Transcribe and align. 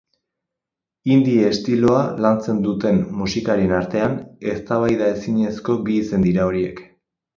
Indie 1.15 1.43
estiloa 1.49 1.99
lantzen 2.27 2.63
duten 2.67 3.01
musikarien 3.19 3.75
artean, 3.81 4.17
eztabaidaezinezko 4.55 5.77
bi 5.91 5.99
izen 6.07 6.27
dira 6.31 6.49
horiek. 6.53 6.83